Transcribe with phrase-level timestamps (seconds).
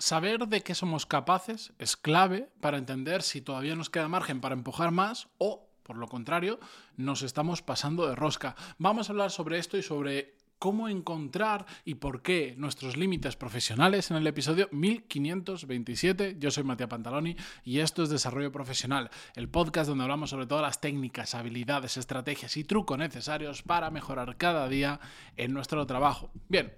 [0.00, 4.54] Saber de qué somos capaces es clave para entender si todavía nos queda margen para
[4.54, 6.58] empujar más o, por lo contrario,
[6.96, 8.56] nos estamos pasando de rosca.
[8.78, 14.10] Vamos a hablar sobre esto y sobre cómo encontrar y por qué nuestros límites profesionales
[14.10, 16.36] en el episodio 1527.
[16.38, 20.62] Yo soy Matías Pantaloni y esto es Desarrollo Profesional, el podcast donde hablamos sobre todas
[20.62, 24.98] las técnicas, habilidades, estrategias y trucos necesarios para mejorar cada día
[25.36, 26.30] en nuestro trabajo.
[26.48, 26.72] Bien,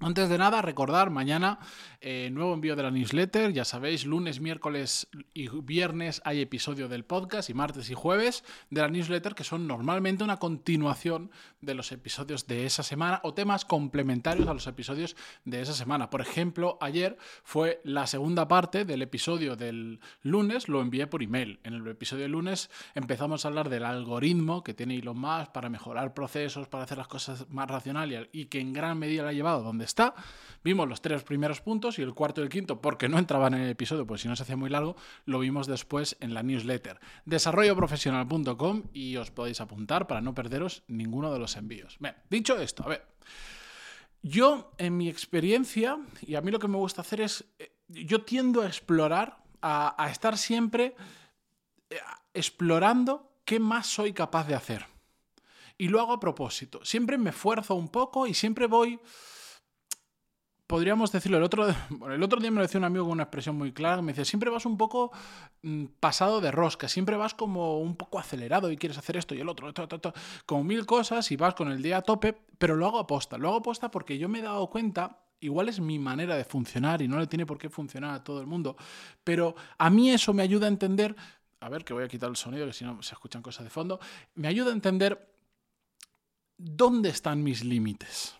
[0.00, 1.58] antes de nada, recordar, mañana
[2.00, 3.52] eh, nuevo envío de la newsletter.
[3.52, 8.80] Ya sabéis, lunes, miércoles y viernes hay episodio del podcast y martes y jueves de
[8.80, 11.30] la newsletter que son normalmente una continuación
[11.60, 16.10] de los episodios de esa semana o temas complementarios a los episodios de esa semana.
[16.10, 21.60] Por ejemplo, ayer fue la segunda parte del episodio del lunes, lo envié por email.
[21.64, 25.68] En el episodio del lunes empezamos a hablar del algoritmo que tiene Elon Musk para
[25.68, 29.32] mejorar procesos, para hacer las cosas más racionales y que en gran medida lo ha
[29.32, 30.14] llevado donde está.
[30.62, 33.62] Vimos los tres primeros puntos y el cuarto y el quinto, porque no entraban en
[33.62, 37.00] el episodio, pues si no se hacía muy largo, lo vimos después en la newsletter.
[37.24, 41.98] Desarrolloprofesional.com y os podéis apuntar para no perderos ninguno de los envíos.
[42.28, 43.16] Dicho esto, a ver.
[44.22, 48.22] Yo, en mi experiencia, y a mí lo que me gusta hacer es, eh, yo
[48.22, 50.96] tiendo a explorar, a, estar siempre
[51.90, 51.98] eh,
[52.34, 54.86] explorando qué más soy capaz de hacer.
[55.78, 56.84] Y lo hago a propósito.
[56.84, 58.98] Siempre me esfuerzo un poco y siempre voy
[60.66, 63.56] podríamos decirlo, el otro, el otro día me lo decía un amigo con una expresión
[63.56, 65.12] muy clara, me decía, siempre vas un poco
[65.62, 69.40] mm, pasado de rosca, siempre vas como un poco acelerado y quieres hacer esto y
[69.40, 69.72] el otro,
[70.44, 73.48] como mil cosas y vas con el día a tope, pero lo hago aposta, lo
[73.48, 77.08] hago aposta porque yo me he dado cuenta, igual es mi manera de funcionar y
[77.08, 78.76] no le tiene por qué funcionar a todo el mundo,
[79.22, 81.14] pero a mí eso me ayuda a entender,
[81.60, 83.70] a ver que voy a quitar el sonido que si no se escuchan cosas de
[83.70, 84.00] fondo,
[84.34, 85.32] me ayuda a entender
[86.58, 88.34] dónde están mis límites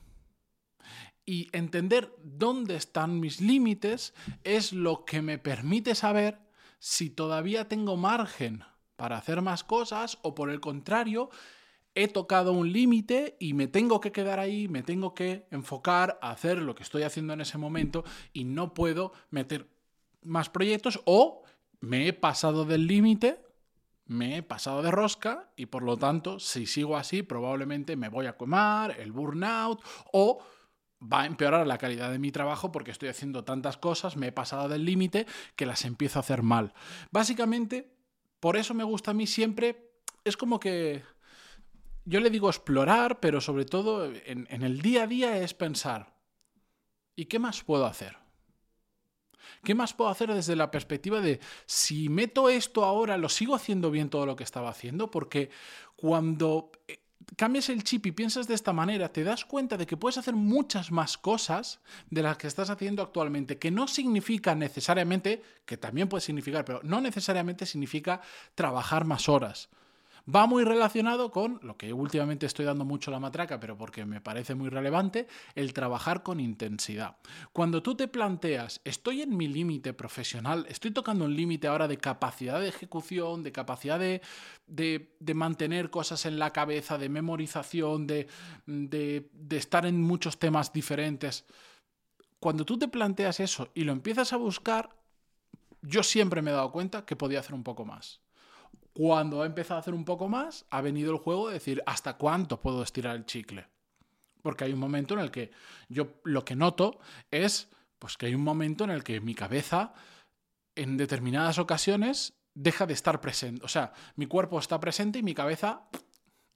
[1.26, 6.38] y entender dónde están mis límites es lo que me permite saber
[6.78, 8.62] si todavía tengo margen
[8.94, 11.28] para hacer más cosas o por el contrario,
[11.94, 16.30] he tocado un límite y me tengo que quedar ahí, me tengo que enfocar a
[16.30, 19.68] hacer lo que estoy haciendo en ese momento y no puedo meter
[20.22, 21.42] más proyectos o
[21.80, 23.42] me he pasado del límite,
[24.06, 28.26] me he pasado de rosca y por lo tanto, si sigo así, probablemente me voy
[28.26, 29.82] a comer el burnout
[30.12, 30.38] o
[31.00, 34.32] va a empeorar la calidad de mi trabajo porque estoy haciendo tantas cosas, me he
[34.32, 36.72] pasado del límite que las empiezo a hacer mal.
[37.10, 37.92] Básicamente,
[38.40, 39.90] por eso me gusta a mí siempre,
[40.24, 41.02] es como que
[42.04, 46.14] yo le digo explorar, pero sobre todo en, en el día a día es pensar,
[47.14, 48.16] ¿y qué más puedo hacer?
[49.64, 53.90] ¿Qué más puedo hacer desde la perspectiva de si meto esto ahora, lo sigo haciendo
[53.90, 55.10] bien todo lo que estaba haciendo?
[55.10, 55.50] Porque
[55.96, 56.70] cuando
[57.34, 60.34] cambias el chip y piensas de esta manera, te das cuenta de que puedes hacer
[60.34, 66.08] muchas más cosas de las que estás haciendo actualmente, que no significa necesariamente, que también
[66.08, 68.20] puede significar, pero no necesariamente significa
[68.54, 69.68] trabajar más horas
[70.34, 74.20] va muy relacionado con lo que últimamente estoy dando mucho la matraca, pero porque me
[74.20, 77.16] parece muy relevante, el trabajar con intensidad.
[77.52, 81.98] Cuando tú te planteas, estoy en mi límite profesional, estoy tocando un límite ahora de
[81.98, 84.20] capacidad de ejecución, de capacidad de,
[84.66, 88.26] de, mantener cosas en la cabeza, de memorización, de,
[88.66, 91.44] de, de estar en muchos temas diferentes.
[92.40, 94.96] Cuando tú te planteas eso y lo empiezas a buscar,
[95.82, 98.25] yo siempre me he dado cuenta que podía hacer un poco más.
[98.96, 102.16] Cuando ha empezado a hacer un poco más, ha venido el juego de decir hasta
[102.16, 103.68] cuánto puedo estirar el chicle.
[104.40, 105.50] Porque hay un momento en el que
[105.90, 106.98] yo lo que noto
[107.30, 107.68] es
[107.98, 109.92] pues que hay un momento en el que mi cabeza
[110.74, 113.62] en determinadas ocasiones deja de estar presente.
[113.66, 115.82] O sea, mi cuerpo está presente y mi cabeza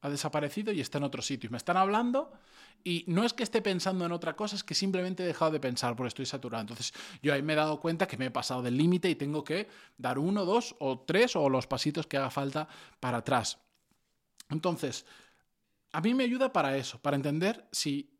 [0.03, 1.49] ha desaparecido y está en otro sitio.
[1.49, 2.33] Y me están hablando
[2.83, 5.61] y no es que esté pensando en otra cosa, es que simplemente he dejado de
[5.61, 6.63] pensar porque estoy saturado.
[6.63, 9.45] Entonces yo ahí me he dado cuenta que me he pasado del límite y tengo
[9.45, 9.69] que
[9.99, 12.69] dar uno, dos o tres o los pasitos que haga falta
[12.99, 13.59] para atrás.
[14.49, 15.05] Entonces,
[15.93, 18.11] a mí me ayuda para eso, para entender si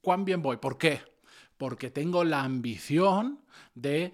[0.00, 0.56] cuán bien voy.
[0.56, 1.00] ¿Por qué?
[1.58, 3.44] Porque tengo la ambición
[3.74, 4.12] de,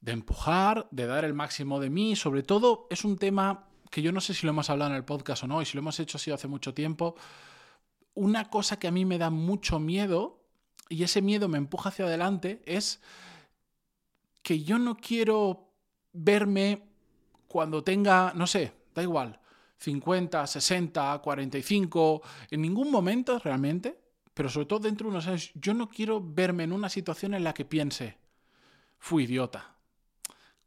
[0.00, 2.16] de empujar, de dar el máximo de mí.
[2.16, 5.04] Sobre todo es un tema que yo no sé si lo hemos hablado en el
[5.04, 7.16] podcast o no, y si lo hemos hecho sido hace mucho tiempo,
[8.14, 10.42] una cosa que a mí me da mucho miedo,
[10.88, 13.00] y ese miedo me empuja hacia adelante, es
[14.42, 15.72] que yo no quiero
[16.12, 16.82] verme
[17.48, 19.40] cuando tenga, no sé, da igual,
[19.78, 23.98] 50, 60, 45, en ningún momento realmente,
[24.32, 27.44] pero sobre todo dentro de unos años, yo no quiero verme en una situación en
[27.44, 28.18] la que piense,
[28.98, 29.74] fui idiota.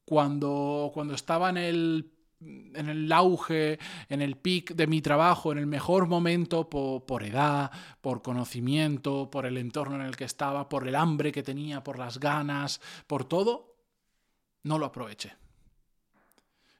[0.05, 5.57] Cuando, cuando estaba en el en el auge, en el pic de mi trabajo, en
[5.57, 7.71] el mejor momento por, edad,
[8.01, 11.99] por conocimiento, por el entorno en el que estaba, por el hambre que tenía, por
[11.99, 13.75] las ganas, por todo,
[14.63, 15.33] no lo aproveché.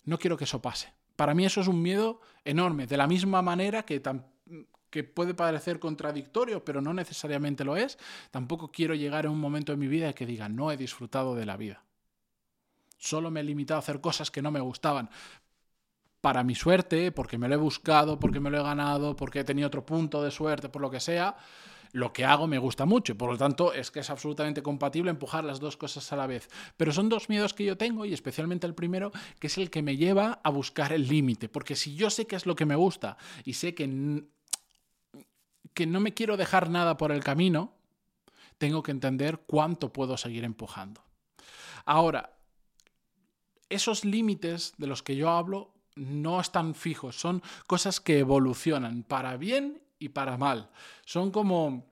[0.06, 0.94] No quiero que eso pase.
[1.16, 4.02] Para mí eso es un miedo enorme, de la misma manera que,
[4.90, 7.98] que puede parecer contradictorio, pero no necesariamente lo es,
[8.32, 11.46] tampoco quiero llegar a un momento en mi vida que diga, no he disfrutado de
[11.46, 11.84] la vida.
[12.98, 15.10] Solo me he limitado a hacer cosas que no me gustaban
[16.22, 19.44] para mi suerte, porque me lo he buscado, porque me lo he ganado, porque he
[19.44, 21.38] tenido otro punto de suerte, por lo que sea,
[21.92, 23.18] lo que hago me gusta mucho.
[23.18, 26.50] Por lo tanto, es que es absolutamente compatible empujar las dos cosas a la vez.
[26.78, 29.82] Pero son dos miedos que yo tengo, y especialmente el primero, que es el que
[29.82, 31.50] me lleva a buscar el límite.
[31.50, 34.24] Porque si yo sé qué es lo que me gusta y sé que,
[35.74, 37.74] que no me quiero dejar nada por el camino,
[38.58, 41.02] tengo que entender cuánto puedo seguir empujando.
[41.86, 42.36] Ahora,
[43.70, 49.38] esos límites de los que yo hablo no están fijos, son cosas que evolucionan para
[49.38, 50.70] bien y para mal.
[51.06, 51.90] Son como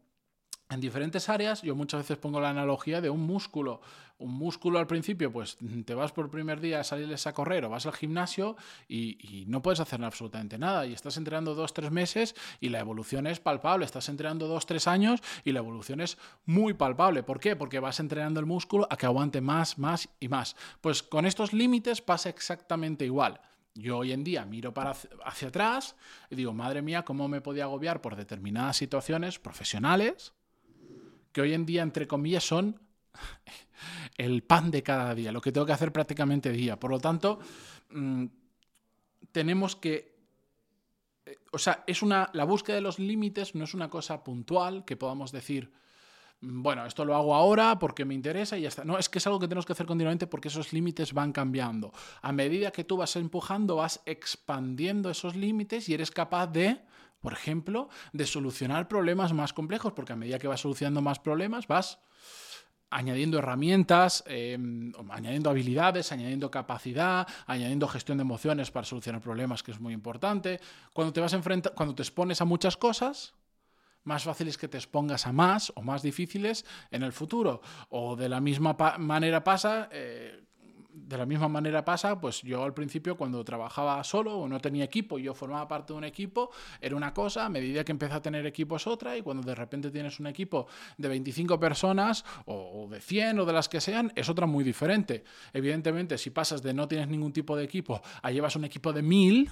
[0.70, 3.80] en diferentes áreas, yo muchas veces pongo la analogía de un músculo.
[4.20, 7.70] Un músculo al principio, pues te vas por primer día a salirles a correr o
[7.70, 8.58] vas al gimnasio
[8.88, 10.86] y, no puedes hacer absolutamente nada.
[10.86, 13.86] Y estás entrenando dos, tres meses y la evolución es palpable.
[13.86, 17.24] Estás entrenando dos, tres años y la evolución es muy palpable.
[17.24, 17.56] ¿Por qué?
[17.56, 20.58] Porque vas entrenando el músculo a que aguante más, más y más.
[20.82, 23.40] Pues con estos límites pasa exactamente igual.
[23.78, 25.96] Yo hoy en día miro para hacia atrás
[26.30, 30.34] y digo, madre mía, ¿cómo me podía agobiar por determinadas situaciones profesionales
[31.32, 32.80] que hoy en día, entre comillas, son
[34.18, 36.80] el pan de cada día, lo que tengo que hacer prácticamente día.
[36.80, 37.40] Por lo tanto,
[37.92, 38.26] mm,
[39.32, 40.18] tenemos que...
[41.28, 44.84] Eh, o sea, es una, la búsqueda de los límites no es una cosa puntual
[44.84, 45.72] que podamos decir,
[46.40, 48.84] bueno, esto lo hago ahora porque me interesa y ya está.
[48.84, 51.92] No, es que es algo que tenemos que hacer continuamente porque esos límites van cambiando.
[52.22, 56.80] A medida que tú vas empujando, vas expandiendo esos límites y eres capaz de,
[57.22, 61.68] por ejemplo, de solucionar problemas más complejos, porque a medida que vas solucionando más problemas,
[61.68, 62.00] vas
[62.90, 69.72] añadiendo herramientas, em, añadiendo habilidades, añadiendo capacidad, añadiendo gestión de emociones para solucionar problemas, que
[69.72, 70.62] es muy importante.
[70.94, 71.42] Cuando te vas a
[71.76, 73.34] cuando te expones a muchas cosas,
[74.08, 77.62] más fácil es que te expongas a más o más difíciles en el futuro.
[77.90, 80.44] O de la misma manera pasa, eh,
[80.90, 84.86] de la misma manera pasa, pues yo al principio cuando trabajaba solo o no tenía
[84.86, 86.50] equipo yo formaba parte de un equipo,
[86.82, 89.56] era una cosa, a medida que empecé a tener equipo es otra y cuando de
[89.56, 90.68] repente tienes un equipo
[90.98, 95.24] de 25 personas o, de 100 o de las que sean, es otra muy diferente.
[95.54, 99.02] Evidentemente, si pasas de no tienes ningún tipo de equipo a llevas un equipo de
[99.02, 99.52] 1000,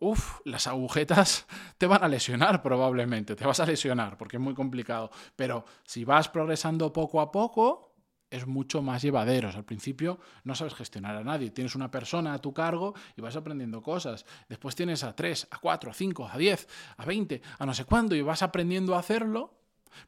[0.00, 1.46] Uf, las agujetas
[1.78, 5.10] te van a lesionar probablemente, te vas a lesionar porque es muy complicado.
[5.36, 7.94] Pero si vas progresando poco a poco,
[8.34, 9.48] es mucho más llevadero.
[9.48, 11.50] al principio no sabes gestionar a nadie.
[11.50, 14.26] Tienes una persona a tu cargo y vas aprendiendo cosas.
[14.48, 17.84] Después tienes a 3, a 4, a 5, a 10, a 20, a no sé
[17.84, 19.54] cuándo y vas aprendiendo a hacerlo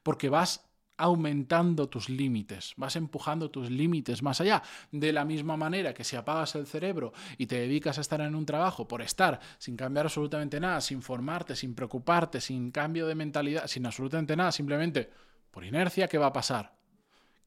[0.03, 0.66] porque vas
[0.99, 4.63] aumentando tus límites, vas empujando tus límites más allá.
[4.91, 8.35] De la misma manera que si apagas el cerebro y te dedicas a estar en
[8.35, 13.15] un trabajo por estar sin cambiar absolutamente nada, sin formarte, sin preocuparte, sin cambio de
[13.15, 15.11] mentalidad, sin absolutamente nada, simplemente
[15.51, 16.76] por inercia, ¿qué va a pasar?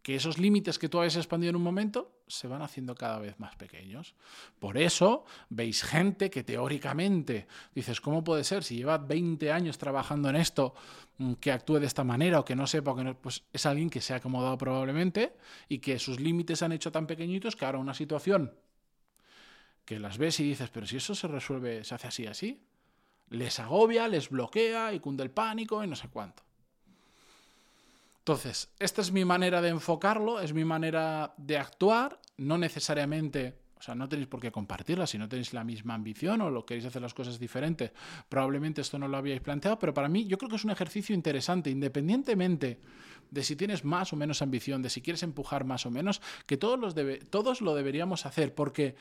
[0.02, 3.40] Que esos límites que tú habéis expandido en un momento se van haciendo cada vez
[3.40, 4.16] más pequeños.
[4.60, 10.30] Por eso veis gente que teóricamente dices, ¿cómo puede ser si lleva 20 años trabajando
[10.30, 10.74] en esto
[11.18, 13.90] mm, que actúe de esta manera o que no sepa que no, pues es alguien
[13.90, 15.34] que se ha acomodado probablemente
[15.68, 18.54] y que sus límites han hecho tan pequeñitos que ahora una situación
[19.90, 22.62] que las ves y dices, pero si eso se resuelve, se hace así así,
[23.32, 26.44] les agobia, les bloquea y cunde el pánico y no sé cuánto.
[28.30, 33.82] Entonces, esta es mi manera de enfocarlo, es mi manera de actuar, no necesariamente, o
[33.82, 36.86] sea, no tenéis por qué compartirla si no tenéis la misma ambición o lo queréis
[36.86, 37.92] hacer las cosas diferentes.
[38.30, 41.16] Probablemente esto no lo habíais planteado, pero para mí yo creo que es un ejercicio
[41.16, 42.80] interesante, independientemente
[43.32, 46.56] de si tienes más o menos ambición, de si quieres empujar más o menos, que
[46.56, 46.94] todos, los
[47.32, 48.96] todos lo deberíamos hacer, porque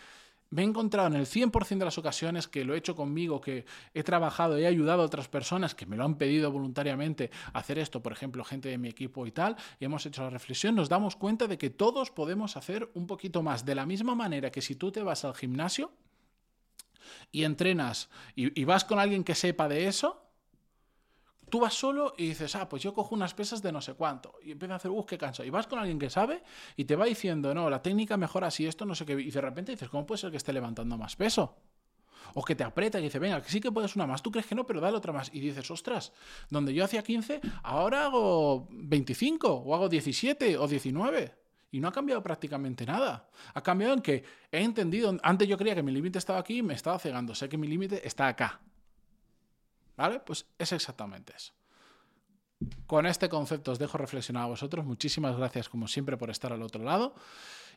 [0.51, 3.67] me he encontrado en el 100% de las ocasiones que lo he hecho conmigo, que
[3.93, 8.03] he trabajado, he ayudado a otras personas que me lo han pedido voluntariamente hacer esto,
[8.03, 11.17] por ejemplo, gente de mi equipo y tal, y hemos hecho la reflexión, nos damos
[11.17, 13.65] cuenta de que todos podemos hacer un poquito más.
[13.65, 15.93] De la misma manera que si tú te vas al gimnasio
[17.31, 20.28] y entrenas y, y vas con alguien que sepa de eso,
[21.49, 24.35] Tú vas solo y dices, ah, pues yo cojo unas pesas de no sé cuánto.
[24.43, 25.45] Y empiezas a hacer, uff, qué canso.
[25.45, 26.43] Y vas con alguien que sabe
[26.77, 29.13] y te va diciendo, no, la técnica mejora así, esto, no sé qué.
[29.13, 31.57] Y de repente dices, ¿cómo puede ser que esté levantando más peso?
[32.35, 34.23] O que te aprieta y dice, venga, que sí que puedes una más.
[34.23, 35.31] Tú crees que no, pero dale otra más.
[35.33, 36.13] Y dices, ostras,
[36.51, 41.35] donde yo hacía 15, ahora hago 25, o hago 17, o 19.
[41.71, 43.29] Y no ha cambiado prácticamente nada.
[43.55, 46.63] Ha cambiado en que he entendido, antes yo creía que mi límite estaba aquí y
[46.63, 47.35] me estaba cegando.
[47.35, 48.61] Sé que mi límite está acá.
[49.99, 50.21] ¿Vale?
[50.21, 51.53] Pues es exactamente eso.
[52.87, 54.87] Con este concepto os dejo reflexionar a vosotros.
[54.87, 57.17] Muchísimas gracias como siempre por estar al otro lado.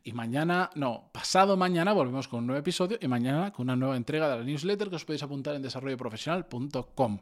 [0.03, 3.97] Y mañana, no, pasado mañana volvemos con un nuevo episodio y mañana con una nueva
[3.97, 7.19] entrega de la newsletter que os podéis apuntar en desarrolloprofesional.com.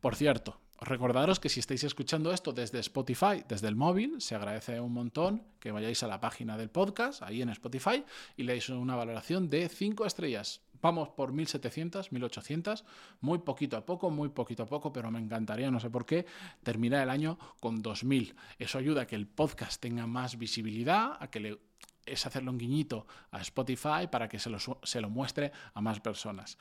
[0.00, 4.80] Por cierto, recordaros que si estáis escuchando esto desde Spotify, desde el móvil, se agradece
[4.80, 8.04] un montón que vayáis a la página del podcast, ahí en Spotify,
[8.36, 10.60] y le una valoración de 5 estrellas.
[10.82, 12.84] Vamos por 1700, 1800,
[13.20, 16.26] muy poquito a poco, muy poquito a poco, pero me encantaría, no sé por qué,
[16.62, 18.34] terminar el año con 2000.
[18.58, 21.58] Eso ayuda a que el podcast tenga más visibilidad, a que le
[22.06, 26.00] es hacerle un guiñito a Spotify para que se lo, se lo muestre a más
[26.00, 26.58] personas.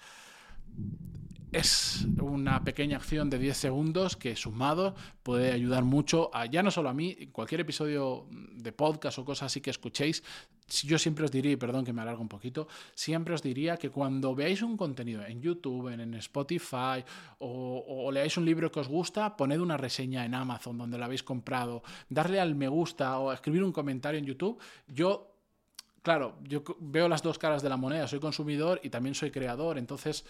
[1.52, 6.70] Es una pequeña acción de 10 segundos que sumado puede ayudar mucho a, ya no
[6.70, 10.24] solo a mí, en cualquier episodio de podcast o cosas así que escuchéis,
[10.84, 14.36] yo siempre os diría, perdón que me alargo un poquito, siempre os diría que cuando
[14.36, 17.04] veáis un contenido en YouTube, en, Spotify
[17.40, 21.06] o, o, leáis un libro que os gusta, poned una reseña en Amazon donde lo
[21.06, 24.60] habéis comprado, darle al me gusta o escribir un comentario en YouTube.
[24.88, 25.34] Yo
[26.04, 29.78] claro, yo veo las dos caras de la moneda, soy consumidor y también soy creador,
[29.78, 30.26] entonces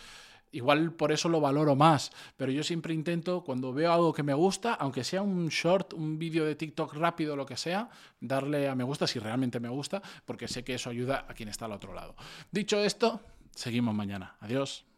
[0.52, 4.34] igual por eso lo valoro más, pero yo siempre intento, cuando veo algo que me
[4.34, 7.90] gusta, aunque sea un short, un vídeo de TikTok rápido, lo que sea,
[8.20, 11.50] darle a me gusta si realmente me gusta, porque sé que eso ayuda a quien
[11.50, 12.16] está al otro lado.
[12.52, 13.22] Dicho esto,
[13.54, 14.36] seguimos mañana.
[14.40, 14.89] Adiós.